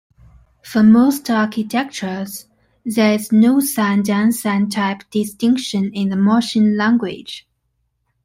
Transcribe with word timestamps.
For 0.63 0.81
most 0.81 1.29
architectures, 1.29 2.47
there 2.83 3.13
is 3.13 3.31
no 3.31 3.59
signed-unsigned 3.59 4.71
type 4.71 5.03
distinction 5.11 5.91
in 5.93 6.09
the 6.09 6.15
machine 6.15 6.75
language. 6.75 7.47